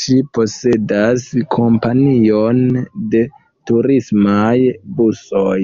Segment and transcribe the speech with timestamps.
[0.00, 1.24] Ŝi posedas
[1.56, 2.62] kompanion
[3.16, 3.26] de
[3.74, 4.56] turismaj
[5.04, 5.60] busoj.